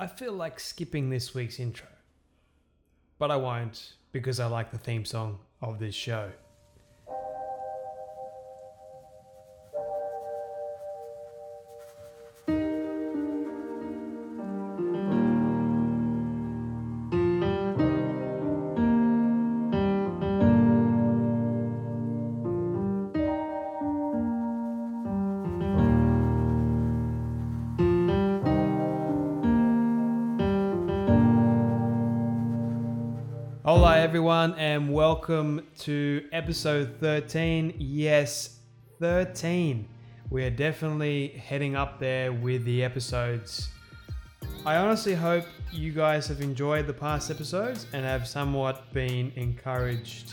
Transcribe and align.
I 0.00 0.06
feel 0.06 0.32
like 0.32 0.60
skipping 0.60 1.10
this 1.10 1.34
week's 1.34 1.58
intro. 1.58 1.88
But 3.18 3.32
I 3.32 3.36
won't 3.36 3.94
because 4.12 4.38
I 4.38 4.46
like 4.46 4.70
the 4.70 4.78
theme 4.78 5.04
song 5.04 5.40
of 5.60 5.80
this 5.80 5.94
show. 5.94 6.30
Hola, 33.68 33.98
everyone, 33.98 34.54
and 34.54 34.90
welcome 34.90 35.60
to 35.80 36.26
episode 36.32 36.96
13. 37.00 37.74
Yes, 37.76 38.60
13. 38.98 39.86
We 40.30 40.42
are 40.44 40.50
definitely 40.50 41.28
heading 41.46 41.76
up 41.76 42.00
there 42.00 42.32
with 42.32 42.64
the 42.64 42.82
episodes. 42.82 43.68
I 44.64 44.76
honestly 44.76 45.14
hope 45.14 45.44
you 45.70 45.92
guys 45.92 46.26
have 46.28 46.40
enjoyed 46.40 46.86
the 46.86 46.94
past 46.94 47.30
episodes 47.30 47.84
and 47.92 48.06
have 48.06 48.26
somewhat 48.26 48.90
been 48.94 49.32
encouraged 49.36 50.32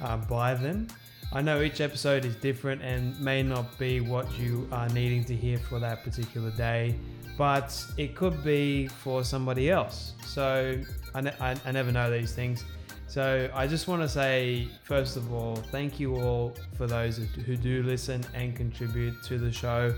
uh, 0.00 0.16
by 0.16 0.54
them. 0.54 0.88
I 1.32 1.40
know 1.40 1.62
each 1.62 1.80
episode 1.80 2.24
is 2.24 2.34
different 2.34 2.82
and 2.82 3.16
may 3.20 3.44
not 3.44 3.78
be 3.78 4.00
what 4.00 4.26
you 4.36 4.68
are 4.72 4.88
needing 4.88 5.24
to 5.26 5.36
hear 5.36 5.58
for 5.58 5.78
that 5.78 6.02
particular 6.02 6.50
day, 6.50 6.96
but 7.38 7.72
it 7.96 8.16
could 8.16 8.42
be 8.42 8.88
for 8.88 9.22
somebody 9.22 9.70
else. 9.70 10.14
So 10.26 10.78
I, 11.14 11.20
ne- 11.20 11.34
I, 11.40 11.56
I 11.64 11.72
never 11.72 11.92
know 11.92 12.10
these 12.10 12.34
things. 12.34 12.64
So 13.12 13.50
I 13.52 13.66
just 13.66 13.88
want 13.88 14.00
to 14.00 14.08
say, 14.08 14.68
first 14.84 15.18
of 15.18 15.34
all, 15.34 15.56
thank 15.56 16.00
you 16.00 16.16
all 16.16 16.54
for 16.78 16.86
those 16.86 17.18
who 17.18 17.58
do 17.58 17.82
listen 17.82 18.24
and 18.32 18.56
contribute 18.56 19.22
to 19.24 19.36
the 19.36 19.52
show. 19.52 19.94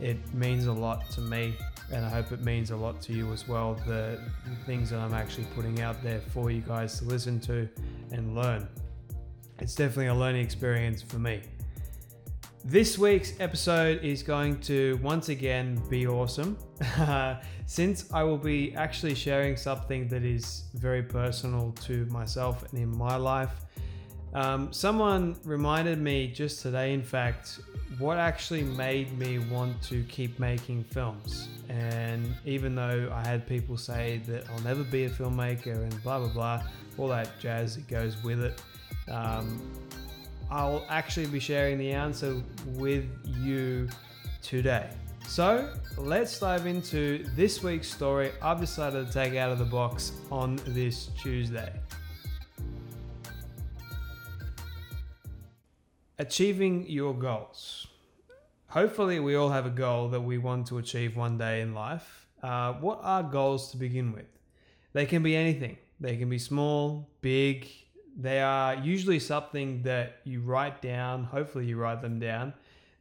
It 0.00 0.18
means 0.34 0.66
a 0.66 0.72
lot 0.72 1.08
to 1.10 1.20
me, 1.20 1.54
and 1.92 2.04
I 2.04 2.08
hope 2.08 2.32
it 2.32 2.40
means 2.40 2.72
a 2.72 2.76
lot 2.76 3.00
to 3.02 3.12
you 3.12 3.32
as 3.32 3.46
well. 3.46 3.74
The, 3.86 4.18
things 4.64 4.90
that 4.90 4.98
I'm 4.98 5.14
actually 5.14 5.46
putting 5.54 5.80
out 5.80 6.02
there 6.02 6.18
for 6.32 6.50
you 6.50 6.60
guys 6.60 6.98
to 6.98 7.04
listen 7.04 7.38
to 7.42 7.68
and 8.10 8.34
learn. 8.34 8.66
It's 9.60 9.76
definitely 9.76 10.08
a 10.08 10.14
learning 10.14 10.42
experience 10.42 11.02
for 11.02 11.20
me. 11.20 11.42
This 12.68 12.98
week's 12.98 13.32
episode 13.38 14.02
is 14.02 14.24
going 14.24 14.58
to 14.62 14.98
once 15.00 15.28
again 15.28 15.80
be 15.88 16.08
awesome. 16.08 16.58
Since 17.66 18.12
I 18.12 18.24
will 18.24 18.38
be 18.38 18.74
actually 18.74 19.14
sharing 19.14 19.56
something 19.56 20.08
that 20.08 20.24
is 20.24 20.64
very 20.74 21.04
personal 21.04 21.70
to 21.82 22.06
myself 22.06 22.64
and 22.72 22.82
in 22.82 22.98
my 22.98 23.14
life, 23.14 23.52
um, 24.34 24.72
someone 24.72 25.36
reminded 25.44 26.00
me 26.00 26.26
just 26.26 26.60
today, 26.60 26.92
in 26.92 27.04
fact, 27.04 27.60
what 28.00 28.18
actually 28.18 28.64
made 28.64 29.16
me 29.16 29.38
want 29.38 29.80
to 29.82 30.02
keep 30.02 30.40
making 30.40 30.82
films. 30.90 31.48
And 31.68 32.34
even 32.44 32.74
though 32.74 33.12
I 33.14 33.24
had 33.24 33.46
people 33.46 33.76
say 33.76 34.20
that 34.26 34.50
I'll 34.50 34.64
never 34.64 34.82
be 34.82 35.04
a 35.04 35.10
filmmaker 35.10 35.84
and 35.84 36.02
blah 36.02 36.18
blah 36.18 36.32
blah, 36.32 36.62
all 36.98 37.06
that 37.08 37.38
jazz 37.38 37.76
that 37.76 37.86
goes 37.86 38.20
with 38.24 38.42
it, 38.42 38.60
um, 39.08 39.60
I'll 40.50 40.84
actually 40.88 41.26
be 41.26 41.40
sharing 41.40 41.78
the 41.78 41.90
answer 41.92 42.40
with 42.66 43.04
you 43.40 43.88
today. 44.42 44.90
So 45.26 45.72
let's 45.96 46.38
dive 46.38 46.66
into 46.66 47.26
this 47.34 47.62
week's 47.62 47.90
story 47.90 48.30
I've 48.40 48.60
decided 48.60 49.08
to 49.08 49.12
take 49.12 49.34
out 49.34 49.50
of 49.50 49.58
the 49.58 49.64
box 49.64 50.12
on 50.30 50.60
this 50.68 51.08
Tuesday. 51.20 51.72
Achieving 56.18 56.88
your 56.88 57.12
goals. 57.12 57.88
Hopefully, 58.68 59.20
we 59.20 59.34
all 59.34 59.50
have 59.50 59.66
a 59.66 59.70
goal 59.70 60.08
that 60.08 60.20
we 60.20 60.38
want 60.38 60.66
to 60.68 60.78
achieve 60.78 61.16
one 61.16 61.38
day 61.38 61.60
in 61.60 61.74
life. 61.74 62.28
Uh, 62.42 62.74
what 62.74 63.00
are 63.02 63.22
goals 63.22 63.70
to 63.72 63.76
begin 63.76 64.12
with? 64.12 64.26
They 64.92 65.06
can 65.06 65.22
be 65.22 65.34
anything, 65.34 65.76
they 65.98 66.16
can 66.16 66.28
be 66.30 66.38
small, 66.38 67.10
big, 67.20 67.68
they 68.16 68.40
are 68.40 68.74
usually 68.74 69.18
something 69.20 69.82
that 69.82 70.20
you 70.24 70.40
write 70.40 70.80
down, 70.80 71.24
hopefully, 71.24 71.66
you 71.66 71.76
write 71.76 72.00
them 72.00 72.18
down, 72.18 72.54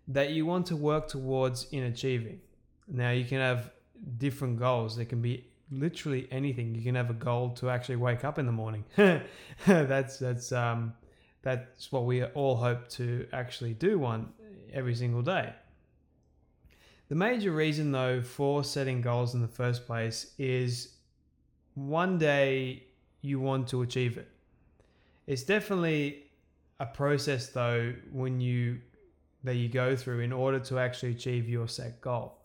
that 0.09 0.31
you 0.31 0.45
want 0.45 0.65
to 0.67 0.75
work 0.75 1.07
towards 1.07 1.67
in 1.71 1.83
achieving. 1.83 2.41
Now, 2.87 3.11
you 3.11 3.23
can 3.23 3.39
have 3.39 3.71
different 4.17 4.59
goals. 4.59 4.97
They 4.97 5.05
can 5.05 5.21
be 5.21 5.45
literally 5.71 6.27
anything. 6.31 6.75
You 6.75 6.81
can 6.81 6.95
have 6.95 7.09
a 7.09 7.13
goal 7.13 7.51
to 7.55 7.69
actually 7.69 7.95
wake 7.95 8.25
up 8.25 8.37
in 8.37 8.45
the 8.45 8.51
morning. 8.51 8.83
that's 9.65 10.19
that's 10.19 10.51
um, 10.51 10.93
that's 11.41 11.91
what 11.91 12.05
we 12.05 12.23
all 12.23 12.55
hope 12.55 12.89
to 12.89 13.25
actually 13.31 13.73
do 13.73 13.97
one 13.97 14.33
every 14.73 14.95
single 14.95 15.21
day. 15.21 15.53
The 17.07 17.15
major 17.15 17.51
reason, 17.51 17.91
though, 17.91 18.21
for 18.21 18.63
setting 18.63 19.01
goals 19.01 19.33
in 19.33 19.41
the 19.41 19.47
first 19.47 19.85
place 19.85 20.33
is 20.37 20.95
one 21.75 22.17
day 22.17 22.83
you 23.21 23.39
want 23.39 23.67
to 23.69 23.81
achieve 23.81 24.17
it. 24.17 24.29
It's 25.27 25.43
definitely 25.43 26.23
a 26.79 26.85
process 26.85 27.47
though 27.49 27.93
when 28.11 28.39
you 28.39 28.79
that 29.43 29.55
you 29.55 29.69
go 29.69 29.95
through 29.95 30.19
in 30.19 30.33
order 30.33 30.59
to 30.59 30.79
actually 30.79 31.11
achieve 31.11 31.47
your 31.47 31.67
set 31.67 32.01
goal. 32.01 32.39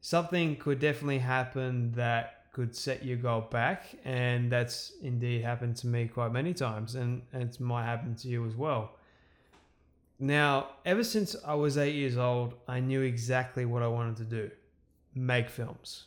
Something 0.00 0.56
could 0.56 0.80
definitely 0.80 1.18
happen 1.18 1.92
that 1.92 2.46
could 2.52 2.74
set 2.74 3.04
your 3.04 3.16
goal 3.16 3.42
back, 3.42 3.84
and 4.04 4.50
that's 4.50 4.92
indeed 5.02 5.42
happened 5.42 5.76
to 5.76 5.86
me 5.86 6.08
quite 6.08 6.32
many 6.32 6.54
times, 6.54 6.94
and, 6.94 7.22
and 7.32 7.42
it 7.42 7.60
might 7.60 7.84
happen 7.84 8.14
to 8.16 8.28
you 8.28 8.46
as 8.46 8.56
well. 8.56 8.92
Now, 10.18 10.70
ever 10.84 11.04
since 11.04 11.36
I 11.46 11.54
was 11.54 11.76
eight 11.76 11.94
years 11.94 12.16
old, 12.16 12.54
I 12.66 12.80
knew 12.80 13.02
exactly 13.02 13.66
what 13.66 13.82
I 13.82 13.88
wanted 13.88 14.16
to 14.16 14.24
do 14.24 14.50
make 15.14 15.48
films. 15.48 16.04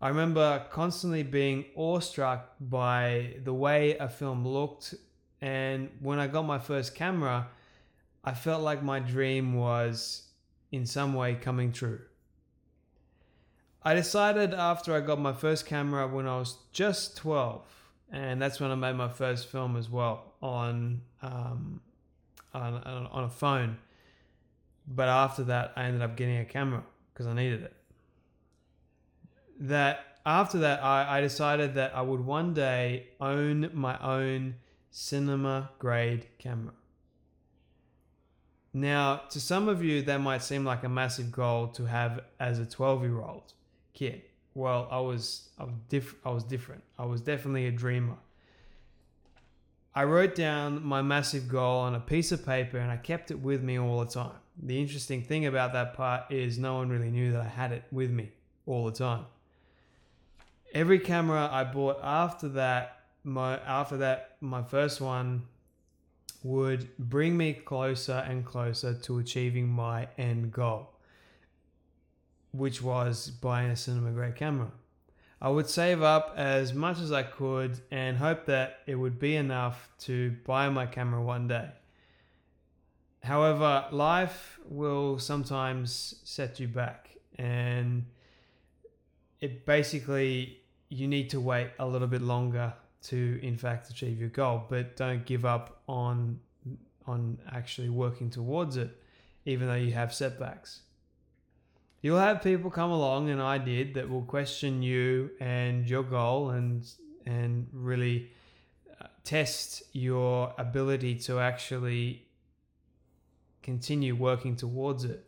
I 0.00 0.08
remember 0.08 0.64
constantly 0.70 1.22
being 1.22 1.64
awestruck 1.74 2.54
by 2.60 3.34
the 3.42 3.54
way 3.54 3.96
a 3.96 4.08
film 4.08 4.46
looked 4.46 4.94
and 5.40 5.90
when 6.00 6.18
I 6.18 6.26
got 6.26 6.42
my 6.42 6.58
first 6.58 6.94
camera, 6.94 7.48
I 8.24 8.34
felt 8.34 8.62
like 8.62 8.82
my 8.82 8.98
dream 8.98 9.54
was 9.54 10.28
in 10.72 10.84
some 10.84 11.14
way 11.14 11.34
coming 11.34 11.72
true. 11.72 12.00
I 13.82 13.94
decided 13.94 14.52
after 14.52 14.94
I 14.94 15.00
got 15.00 15.20
my 15.20 15.32
first 15.32 15.64
camera 15.64 16.06
when 16.08 16.26
I 16.26 16.38
was 16.38 16.56
just 16.72 17.16
12, 17.16 17.62
and 18.10 18.42
that's 18.42 18.60
when 18.60 18.70
I 18.70 18.74
made 18.74 18.96
my 18.96 19.08
first 19.08 19.46
film 19.46 19.76
as 19.76 19.88
well 19.88 20.34
on, 20.42 21.02
um, 21.22 21.80
on, 22.52 22.74
on 22.74 23.24
a 23.24 23.30
phone. 23.30 23.78
But 24.86 25.08
after 25.08 25.44
that, 25.44 25.72
I 25.76 25.84
ended 25.84 26.02
up 26.02 26.16
getting 26.16 26.38
a 26.38 26.44
camera 26.44 26.82
because 27.12 27.26
I 27.26 27.34
needed 27.34 27.62
it. 27.62 27.76
That 29.60 30.00
after 30.26 30.58
that, 30.58 30.82
I, 30.82 31.18
I 31.18 31.20
decided 31.20 31.74
that 31.74 31.94
I 31.94 32.02
would 32.02 32.20
one 32.20 32.54
day 32.54 33.08
own 33.20 33.70
my 33.72 33.98
own 33.98 34.56
cinema 34.90 35.70
grade 35.78 36.26
camera. 36.38 36.74
Now, 38.72 39.22
to 39.30 39.40
some 39.40 39.68
of 39.68 39.82
you, 39.82 40.02
that 40.02 40.20
might 40.20 40.42
seem 40.42 40.64
like 40.64 40.84
a 40.84 40.88
massive 40.88 41.32
goal 41.32 41.68
to 41.68 41.86
have 41.86 42.20
as 42.38 42.58
a 42.58 42.66
12 42.66 43.02
year 43.02 43.20
old 43.20 43.52
kid. 43.94 44.22
Well, 44.54 44.88
I 44.90 45.00
was, 45.00 45.48
I 45.58 45.64
was, 45.64 45.74
diff- 45.88 46.14
I 46.24 46.30
was 46.30 46.44
different. 46.44 46.82
I 46.98 47.04
was 47.04 47.20
definitely 47.20 47.66
a 47.66 47.72
dreamer. 47.72 48.16
I 49.94 50.04
wrote 50.04 50.34
down 50.34 50.84
my 50.84 51.02
massive 51.02 51.48
goal 51.48 51.80
on 51.80 51.94
a 51.94 52.00
piece 52.00 52.30
of 52.30 52.44
paper 52.46 52.78
and 52.78 52.90
I 52.90 52.96
kept 52.96 53.30
it 53.30 53.40
with 53.40 53.62
me 53.62 53.78
all 53.78 54.00
the 54.00 54.10
time. 54.10 54.36
The 54.62 54.80
interesting 54.80 55.22
thing 55.22 55.46
about 55.46 55.72
that 55.72 55.94
part 55.94 56.30
is 56.30 56.58
no 56.58 56.74
one 56.76 56.88
really 56.88 57.10
knew 57.10 57.32
that 57.32 57.40
I 57.40 57.48
had 57.48 57.72
it 57.72 57.84
with 57.90 58.10
me 58.10 58.30
all 58.66 58.84
the 58.84 58.92
time. 58.92 59.26
Every 60.72 60.98
camera 60.98 61.48
I 61.50 61.64
bought 61.64 61.98
after 62.02 62.48
that 62.50 62.97
my 63.28 63.58
after 63.58 63.98
that 63.98 64.36
my 64.40 64.62
first 64.62 65.00
one 65.00 65.42
would 66.42 66.96
bring 66.98 67.36
me 67.36 67.52
closer 67.52 68.24
and 68.26 68.44
closer 68.44 68.94
to 68.94 69.18
achieving 69.18 69.68
my 69.68 70.08
end 70.16 70.52
goal 70.52 70.90
which 72.52 72.80
was 72.80 73.30
buying 73.30 73.70
a 73.70 73.76
cinema 73.76 74.10
grade 74.10 74.34
camera. 74.34 74.70
I 75.40 75.50
would 75.50 75.68
save 75.68 76.02
up 76.02 76.32
as 76.36 76.72
much 76.72 76.98
as 76.98 77.12
i 77.12 77.22
could 77.22 77.78
and 77.90 78.16
hope 78.16 78.46
that 78.46 78.78
it 78.86 78.94
would 78.94 79.18
be 79.18 79.36
enough 79.36 79.88
to 80.00 80.34
buy 80.44 80.68
my 80.70 80.86
camera 80.86 81.22
one 81.22 81.46
day. 81.46 81.68
However 83.22 83.84
life 83.92 84.58
will 84.64 85.18
sometimes 85.18 86.16
set 86.24 86.58
you 86.58 86.66
back 86.66 87.10
and 87.36 88.06
it 89.40 89.66
basically 89.66 90.60
you 90.88 91.06
need 91.06 91.30
to 91.30 91.40
wait 91.40 91.70
a 91.78 91.86
little 91.86 92.08
bit 92.08 92.22
longer 92.22 92.72
to 93.02 93.38
in 93.42 93.56
fact 93.56 93.90
achieve 93.90 94.18
your 94.20 94.28
goal 94.28 94.64
but 94.68 94.96
don't 94.96 95.24
give 95.24 95.44
up 95.44 95.82
on 95.88 96.38
on 97.06 97.38
actually 97.52 97.88
working 97.88 98.28
towards 98.28 98.76
it 98.76 98.90
even 99.44 99.68
though 99.68 99.74
you 99.74 99.92
have 99.92 100.12
setbacks 100.12 100.82
You'll 102.00 102.18
have 102.18 102.42
people 102.42 102.70
come 102.70 102.92
along, 102.92 103.28
and 103.30 103.42
I 103.42 103.58
did, 103.58 103.94
that 103.94 104.08
will 104.08 104.22
question 104.22 104.82
you 104.82 105.30
and 105.40 105.88
your 105.88 106.04
goal 106.04 106.50
and 106.50 106.88
and 107.26 107.66
really 107.72 108.30
uh, 109.00 109.06
test 109.24 109.82
your 109.92 110.54
ability 110.58 111.16
to 111.16 111.40
actually 111.40 112.22
continue 113.62 114.14
working 114.14 114.54
towards 114.56 115.04
it. 115.04 115.24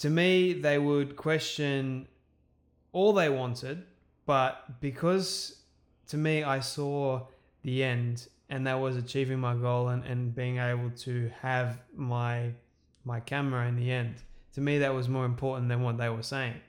To 0.00 0.10
me, 0.10 0.52
they 0.52 0.78
would 0.78 1.16
question 1.16 2.06
all 2.92 3.12
they 3.12 3.28
wanted, 3.30 3.84
but 4.26 4.80
because 4.80 5.62
to 6.08 6.16
me, 6.16 6.42
I 6.42 6.60
saw 6.60 7.26
the 7.62 7.82
end 7.84 8.28
and 8.50 8.66
that 8.66 8.80
was 8.80 8.96
achieving 8.96 9.38
my 9.38 9.54
goal 9.54 9.88
and, 9.88 10.04
and 10.04 10.34
being 10.34 10.58
able 10.58 10.90
to 10.90 11.30
have 11.40 11.82
my 11.94 12.52
my 13.04 13.20
camera 13.20 13.66
in 13.66 13.76
the 13.76 13.90
end. 13.90 14.16
To 14.54 14.60
me, 14.60 14.78
that 14.78 14.94
was 14.94 15.08
more 15.08 15.24
important 15.24 15.68
than 15.68 15.82
what 15.82 15.96
they 15.96 16.08
were 16.08 16.22
saying. 16.22 16.60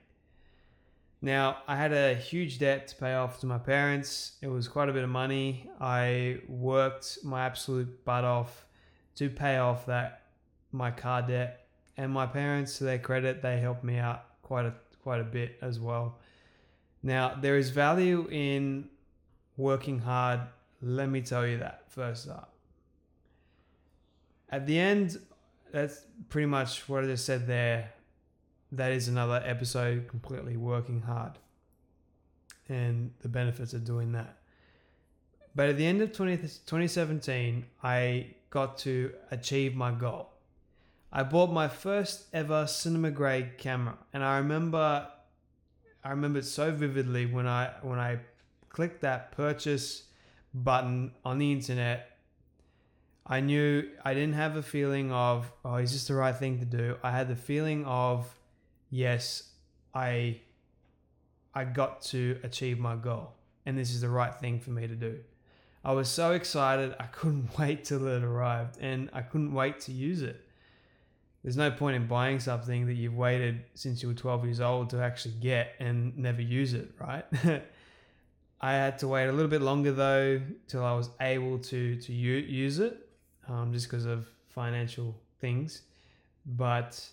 Now, 1.21 1.57
I 1.67 1.75
had 1.75 1.91
a 1.91 2.13
huge 2.15 2.59
debt 2.59 2.87
to 2.89 2.95
pay 2.95 3.13
off 3.13 3.41
to 3.41 3.45
my 3.45 3.57
parents. 3.57 4.37
It 4.41 4.47
was 4.47 4.69
quite 4.69 4.87
a 4.87 4.93
bit 4.93 5.03
of 5.03 5.09
money. 5.09 5.69
I 5.81 6.39
worked 6.47 7.17
my 7.23 7.45
absolute 7.45 8.05
butt 8.05 8.23
off 8.23 8.65
to 9.15 9.29
pay 9.29 9.57
off 9.57 9.85
that 9.87 10.21
my 10.71 10.91
car 10.91 11.21
debt. 11.21 11.67
And 11.97 12.13
my 12.13 12.25
parents, 12.25 12.77
to 12.77 12.85
their 12.85 12.99
credit, 12.99 13.41
they 13.41 13.59
helped 13.59 13.83
me 13.83 13.97
out 13.97 14.23
quite 14.41 14.65
a 14.65 14.73
quite 15.03 15.19
a 15.19 15.25
bit 15.25 15.57
as 15.61 15.79
well. 15.79 16.19
Now, 17.03 17.35
there 17.41 17.57
is 17.57 17.69
value 17.69 18.27
in 18.31 18.89
working 19.59 19.99
hard. 19.99 20.39
Let 20.81 21.09
me 21.09 21.21
tell 21.21 21.45
you 21.45 21.57
that 21.57 21.83
first 21.89 22.29
up. 22.29 22.53
At 24.49 24.65
the 24.65 24.79
end, 24.79 25.19
that's 25.71 26.05
pretty 26.29 26.47
much 26.47 26.87
what 26.87 27.03
I 27.03 27.07
just 27.07 27.25
said 27.25 27.45
there 27.45 27.91
that 28.71 28.91
is 28.91 29.07
another 29.07 29.41
episode 29.45 30.07
completely 30.07 30.55
working 30.55 31.01
hard 31.01 31.33
and 32.67 33.11
the 33.21 33.27
benefits 33.27 33.73
of 33.73 33.83
doing 33.83 34.11
that. 34.11 34.37
But 35.55 35.69
at 35.69 35.77
the 35.77 35.85
end 35.85 36.01
of 36.01 36.13
20, 36.13 36.37
2017, 36.37 37.65
I 37.83 38.27
got 38.51 38.77
to 38.79 39.11
achieve 39.31 39.75
my 39.75 39.91
goal. 39.91 40.29
I 41.11 41.23
bought 41.23 41.51
my 41.51 41.67
first 41.67 42.27
ever 42.31 42.67
cinema 42.67 43.09
grade 43.09 43.57
camera, 43.57 43.97
and 44.13 44.23
I 44.23 44.37
remember, 44.37 45.07
I 46.03 46.09
remember 46.11 46.39
it 46.39 46.45
so 46.45 46.71
vividly 46.71 47.25
when 47.25 47.47
I 47.47 47.71
when 47.81 47.97
I 47.97 48.19
clicked 48.69 49.01
that 49.01 49.31
purchase 49.31 50.03
button 50.53 51.11
on 51.25 51.37
the 51.37 51.51
internet. 51.51 52.17
I 53.25 53.41
knew 53.41 53.89
I 54.03 54.13
didn't 54.13 54.33
have 54.33 54.55
a 54.55 54.63
feeling 54.63 55.11
of, 55.11 55.51
oh, 55.63 55.75
is 55.75 55.91
this 55.91 56.07
the 56.07 56.15
right 56.15 56.35
thing 56.35 56.59
to 56.59 56.65
do? 56.65 56.97
I 57.03 57.11
had 57.11 57.27
the 57.27 57.35
feeling 57.35 57.85
of, 57.85 58.27
yes, 58.89 59.43
I 59.93 60.41
I 61.53 61.63
got 61.65 62.01
to 62.03 62.39
achieve 62.43 62.79
my 62.79 62.95
goal 62.95 63.33
and 63.65 63.77
this 63.77 63.91
is 63.91 64.01
the 64.01 64.09
right 64.09 64.33
thing 64.33 64.59
for 64.59 64.71
me 64.71 64.87
to 64.87 64.95
do. 64.95 65.19
I 65.83 65.93
was 65.93 66.09
so 66.09 66.33
excited, 66.33 66.95
I 66.99 67.05
couldn't 67.05 67.49
wait 67.59 67.85
till 67.85 68.07
it 68.07 68.23
arrived 68.23 68.77
and 68.79 69.09
I 69.13 69.21
couldn't 69.21 69.53
wait 69.53 69.79
to 69.81 69.91
use 69.91 70.21
it. 70.21 70.45
There's 71.43 71.57
no 71.57 71.71
point 71.71 71.95
in 71.95 72.07
buying 72.07 72.39
something 72.39 72.85
that 72.87 72.95
you've 72.95 73.15
waited 73.15 73.63
since 73.73 74.01
you 74.01 74.09
were 74.09 74.13
12 74.13 74.45
years 74.45 74.59
old 74.59 74.89
to 74.89 75.01
actually 75.01 75.35
get 75.35 75.73
and 75.79 76.17
never 76.17 76.41
use 76.41 76.73
it, 76.73 76.91
right? 76.99 77.25
I 78.61 78.73
had 78.73 78.99
to 78.99 79.07
wait 79.07 79.27
a 79.27 79.31
little 79.31 79.49
bit 79.49 79.61
longer 79.61 79.91
though 79.91 80.41
till 80.67 80.83
I 80.83 80.93
was 80.93 81.09
able 81.21 81.59
to 81.59 81.95
to 81.95 82.13
use 82.13 82.79
it, 82.79 83.07
um, 83.47 83.71
just 83.71 83.87
because 83.87 84.05
of 84.05 84.27
financial 84.49 85.15
things. 85.39 85.83
But 86.45 87.09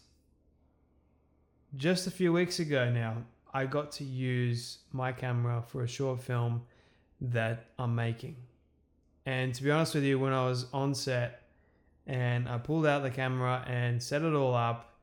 just 1.77 2.07
a 2.07 2.11
few 2.11 2.33
weeks 2.33 2.59
ago 2.59 2.91
now, 2.91 3.19
I 3.55 3.67
got 3.67 3.93
to 3.93 4.05
use 4.05 4.79
my 4.93 5.13
camera 5.13 5.63
for 5.67 5.83
a 5.83 5.89
short 5.89 6.21
film 6.21 6.63
that 7.21 7.71
I'm 7.79 7.95
making. 7.95 8.37
And 9.25 9.55
to 9.55 9.63
be 9.63 9.71
honest 9.71 9.95
with 9.95 10.05
you, 10.05 10.19
when 10.19 10.33
I 10.33 10.47
was 10.47 10.67
on 10.73 10.95
set 10.95 11.43
and 12.07 12.49
I 12.49 12.59
pulled 12.59 12.87
out 12.87 13.03
the 13.03 13.11
camera 13.11 13.65
and 13.67 14.03
set 14.03 14.23
it 14.23 14.35
all 14.35 14.55
up, 14.55 14.95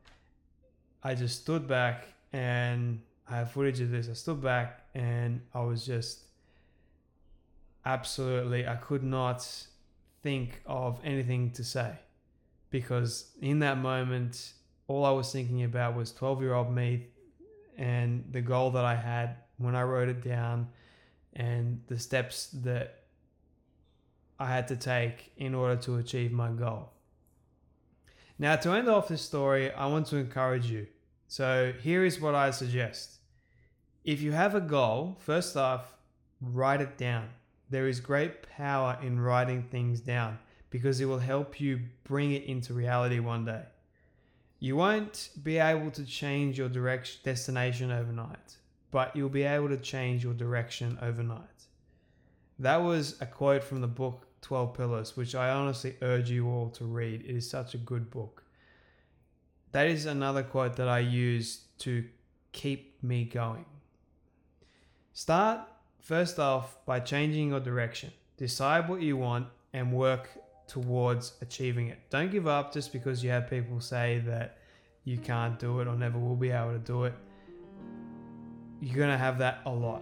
I 1.03 1.15
just 1.15 1.41
stood 1.41 1.67
back 1.67 2.05
and 2.31 3.01
I 3.29 3.37
have 3.37 3.51
footage 3.51 3.79
of 3.81 3.91
this. 3.91 4.09
I 4.09 4.13
stood 4.13 4.41
back 4.41 4.81
and 4.93 5.41
I 5.53 5.61
was 5.61 5.85
just 5.85 6.23
absolutely, 7.85 8.67
I 8.67 8.75
could 8.75 9.03
not 9.03 9.47
think 10.21 10.61
of 10.65 10.99
anything 11.03 11.51
to 11.51 11.63
say 11.63 11.93
because 12.69 13.31
in 13.41 13.59
that 13.59 13.77
moment, 13.77 14.53
all 14.87 15.05
I 15.05 15.11
was 15.11 15.31
thinking 15.31 15.63
about 15.63 15.95
was 15.95 16.11
12 16.11 16.41
year 16.41 16.53
old 16.53 16.73
me 16.73 17.07
and 17.77 18.25
the 18.31 18.41
goal 18.41 18.71
that 18.71 18.85
I 18.85 18.95
had 18.95 19.35
when 19.57 19.75
I 19.75 19.83
wrote 19.83 20.09
it 20.09 20.23
down 20.23 20.69
and 21.33 21.81
the 21.87 21.99
steps 21.99 22.47
that 22.63 23.03
I 24.39 24.47
had 24.47 24.67
to 24.69 24.75
take 24.75 25.31
in 25.37 25.53
order 25.53 25.75
to 25.83 25.97
achieve 25.97 26.31
my 26.31 26.49
goal. 26.49 26.89
Now, 28.39 28.55
to 28.55 28.71
end 28.71 28.89
off 28.89 29.07
this 29.07 29.21
story, 29.21 29.71
I 29.71 29.85
want 29.85 30.07
to 30.07 30.17
encourage 30.17 30.65
you. 30.65 30.87
So, 31.27 31.73
here 31.81 32.03
is 32.03 32.19
what 32.19 32.35
I 32.35 32.51
suggest. 32.51 33.19
If 34.03 34.21
you 34.21 34.31
have 34.31 34.55
a 34.55 34.61
goal, 34.61 35.17
first 35.19 35.55
off, 35.55 35.93
write 36.41 36.81
it 36.81 36.97
down. 36.97 37.29
There 37.69 37.87
is 37.87 37.99
great 37.99 38.43
power 38.43 38.97
in 39.01 39.19
writing 39.19 39.63
things 39.63 39.99
down 39.99 40.39
because 40.69 40.99
it 40.99 41.05
will 41.05 41.19
help 41.19 41.59
you 41.59 41.79
bring 42.03 42.31
it 42.31 42.43
into 42.43 42.73
reality 42.73 43.19
one 43.19 43.45
day. 43.45 43.63
You 44.59 44.75
won't 44.75 45.29
be 45.43 45.57
able 45.57 45.91
to 45.91 46.05
change 46.05 46.57
your 46.57 46.69
direction 46.69 47.19
destination 47.23 47.91
overnight, 47.91 48.57
but 48.91 49.15
you'll 49.15 49.29
be 49.29 49.43
able 49.43 49.69
to 49.69 49.77
change 49.77 50.23
your 50.23 50.33
direction 50.33 50.97
overnight. 51.01 51.67
That 52.59 52.77
was 52.77 53.17
a 53.21 53.25
quote 53.25 53.63
from 53.63 53.81
the 53.81 53.87
book 53.87 54.27
12 54.41 54.73
Pillars, 54.73 55.17
which 55.17 55.35
I 55.35 55.49
honestly 55.49 55.95
urge 56.01 56.29
you 56.29 56.47
all 56.49 56.69
to 56.71 56.85
read. 56.85 57.21
It 57.21 57.35
is 57.35 57.49
such 57.49 57.73
a 57.73 57.77
good 57.77 58.09
book. 58.09 58.43
That 59.73 59.87
is 59.87 60.05
another 60.05 60.43
quote 60.43 60.75
that 60.75 60.87
I 60.87 60.99
use 60.99 61.65
to 61.79 62.05
keep 62.51 63.03
me 63.03 63.25
going. 63.25 63.65
Start 65.13 65.61
first 66.03 66.37
off 66.37 66.77
by 66.85 66.99
changing 66.99 67.49
your 67.49 67.61
direction. 67.61 68.11
Decide 68.37 68.89
what 68.89 69.01
you 69.01 69.17
want 69.17 69.47
and 69.71 69.91
work 69.91 70.29
towards 70.67 71.33
achieving 71.41 71.87
it. 71.87 71.99
Don't 72.09 72.29
give 72.29 72.45
up 72.45 72.73
just 72.73 72.91
because 72.91 73.23
you 73.23 73.29
have 73.29 73.49
people 73.49 73.79
say 73.79 74.21
that 74.25 74.57
you 75.05 75.17
can't 75.17 75.57
do 75.57 75.79
it 75.79 75.87
or 75.87 75.95
never 75.95 76.19
will 76.19 76.35
be 76.35 76.51
able 76.51 76.73
to 76.73 76.79
do 76.79 77.05
it. 77.05 77.13
You're 78.81 78.97
going 78.97 79.09
to 79.09 79.17
have 79.17 79.37
that 79.39 79.61
a 79.65 79.71
lot. 79.71 80.01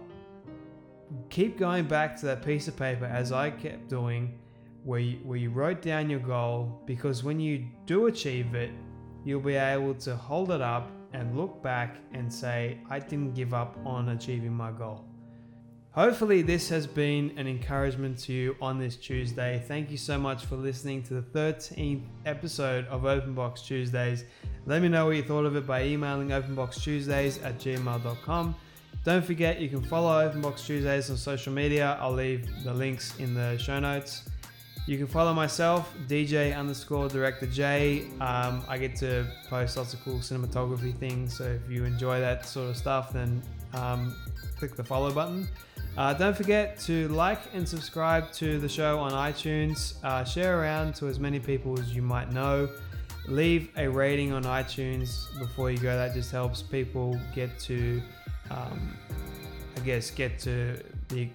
Keep 1.30 1.58
going 1.58 1.84
back 1.84 2.16
to 2.20 2.26
that 2.26 2.44
piece 2.44 2.66
of 2.68 2.76
paper 2.76 3.04
as 3.04 3.30
I 3.32 3.50
kept 3.50 3.88
doing, 3.88 4.38
where 4.84 4.98
you, 4.98 5.18
where 5.18 5.38
you 5.38 5.50
wrote 5.50 5.82
down 5.82 6.10
your 6.10 6.20
goal, 6.20 6.80
because 6.84 7.22
when 7.22 7.38
you 7.38 7.66
do 7.86 8.06
achieve 8.06 8.54
it, 8.54 8.70
you'll 9.24 9.40
be 9.40 9.54
able 9.54 9.94
to 9.94 10.16
hold 10.16 10.50
it 10.50 10.60
up 10.60 10.90
and 11.12 11.36
look 11.36 11.62
back 11.62 11.98
and 12.12 12.32
say, 12.32 12.78
I 12.90 12.98
didn't 12.98 13.34
give 13.34 13.54
up 13.54 13.78
on 13.84 14.08
achieving 14.08 14.52
my 14.52 14.72
goal. 14.72 15.04
Hopefully, 15.94 16.40
this 16.40 16.70
has 16.70 16.86
been 16.86 17.34
an 17.36 17.46
encouragement 17.46 18.18
to 18.18 18.32
you 18.32 18.56
on 18.62 18.78
this 18.78 18.96
Tuesday. 18.96 19.62
Thank 19.68 19.90
you 19.90 19.98
so 19.98 20.16
much 20.16 20.46
for 20.46 20.56
listening 20.56 21.02
to 21.02 21.20
the 21.20 21.20
13th 21.20 22.04
episode 22.24 22.86
of 22.86 23.04
Open 23.04 23.34
Box 23.34 23.60
Tuesdays. 23.60 24.24
Let 24.64 24.80
me 24.80 24.88
know 24.88 25.04
what 25.04 25.16
you 25.16 25.22
thought 25.22 25.44
of 25.44 25.54
it 25.54 25.66
by 25.66 25.84
emailing 25.84 26.28
openboxtuesdays 26.28 27.44
at 27.44 27.58
gmail.com. 27.58 28.54
Don't 29.04 29.22
forget, 29.22 29.60
you 29.60 29.68
can 29.68 29.82
follow 29.82 30.26
Openbox 30.26 30.64
Tuesdays 30.64 31.10
on 31.10 31.18
social 31.18 31.52
media. 31.52 31.98
I'll 32.00 32.10
leave 32.10 32.48
the 32.64 32.72
links 32.72 33.14
in 33.18 33.34
the 33.34 33.58
show 33.58 33.78
notes. 33.78 34.30
You 34.86 34.96
can 34.96 35.06
follow 35.06 35.34
myself, 35.34 35.94
DJ 36.08 36.56
underscore 36.56 37.08
director 37.08 37.46
J. 37.46 38.06
Um, 38.18 38.64
I 38.66 38.78
get 38.78 38.96
to 38.96 39.26
post 39.50 39.76
lots 39.76 39.92
of 39.92 40.02
cool 40.02 40.20
cinematography 40.20 40.96
things. 40.96 41.36
So 41.36 41.44
if 41.44 41.70
you 41.70 41.84
enjoy 41.84 42.18
that 42.20 42.46
sort 42.46 42.70
of 42.70 42.78
stuff, 42.78 43.12
then 43.12 43.42
um, 43.74 44.16
click 44.62 44.76
the 44.76 44.84
follow 44.84 45.10
button. 45.10 45.48
Uh, 45.98 46.14
don't 46.14 46.36
forget 46.36 46.78
to 46.78 47.08
like 47.08 47.40
and 47.52 47.68
subscribe 47.68 48.30
to 48.30 48.60
the 48.60 48.68
show 48.68 48.96
on 49.00 49.10
iTunes. 49.10 49.94
Uh, 50.04 50.22
share 50.22 50.60
around 50.60 50.94
to 50.94 51.08
as 51.08 51.18
many 51.18 51.40
people 51.40 51.76
as 51.80 51.92
you 51.92 52.00
might 52.00 52.30
know. 52.30 52.68
Leave 53.26 53.70
a 53.76 53.88
rating 53.88 54.32
on 54.32 54.44
iTunes 54.44 55.36
before 55.40 55.72
you 55.72 55.78
go. 55.78 55.96
That 55.96 56.14
just 56.14 56.30
helps 56.30 56.62
people 56.62 57.18
get 57.34 57.58
to, 57.60 58.00
um, 58.52 58.96
I 59.76 59.80
guess, 59.80 60.12
get 60.12 60.38
to 60.40 60.80
the. 61.08 61.28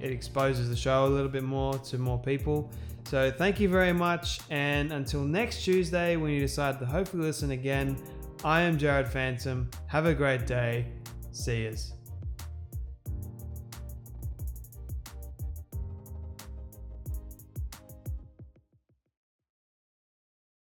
It 0.00 0.10
exposes 0.10 0.68
the 0.68 0.76
show 0.76 1.06
a 1.06 1.08
little 1.08 1.30
bit 1.30 1.44
more 1.44 1.74
to 1.78 1.96
more 1.96 2.18
people. 2.18 2.72
So 3.04 3.30
thank 3.30 3.60
you 3.60 3.68
very 3.68 3.92
much. 3.92 4.40
And 4.50 4.92
until 4.92 5.22
next 5.22 5.62
Tuesday, 5.62 6.16
when 6.16 6.32
you 6.32 6.40
decide 6.40 6.80
to 6.80 6.86
hopefully 6.86 7.22
listen 7.22 7.52
again, 7.52 7.96
I 8.42 8.62
am 8.62 8.78
Jarred 8.78 9.08
Fantom. 9.08 9.70
Have 9.86 10.06
a 10.06 10.14
great 10.14 10.44
day. 10.46 10.86
See 11.30 11.62
yous. 11.62 11.97